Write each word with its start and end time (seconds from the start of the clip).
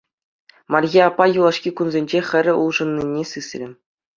Марье 0.71 1.01
аппа 1.09 1.25
юлашки 1.39 1.69
кунсенче 1.77 2.19
хӗрӗ 2.29 2.53
улшӑннине 2.63 3.23
сисрӗ. 3.31 3.67